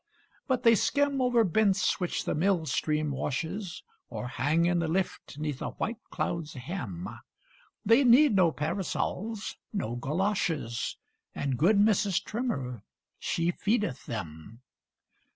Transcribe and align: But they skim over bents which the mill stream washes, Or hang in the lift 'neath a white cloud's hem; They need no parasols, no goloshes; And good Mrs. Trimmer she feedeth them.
But 0.47 0.63
they 0.63 0.73
skim 0.73 1.21
over 1.21 1.43
bents 1.43 1.99
which 1.99 2.25
the 2.25 2.33
mill 2.33 2.65
stream 2.65 3.11
washes, 3.11 3.83
Or 4.09 4.27
hang 4.29 4.65
in 4.65 4.79
the 4.79 4.87
lift 4.87 5.37
'neath 5.37 5.61
a 5.61 5.67
white 5.77 5.99
cloud's 6.09 6.53
hem; 6.55 7.07
They 7.85 8.03
need 8.03 8.35
no 8.35 8.51
parasols, 8.51 9.57
no 9.71 9.95
goloshes; 9.95 10.97
And 11.35 11.55
good 11.55 11.77
Mrs. 11.77 12.23
Trimmer 12.23 12.81
she 13.19 13.51
feedeth 13.51 14.07
them. 14.07 14.61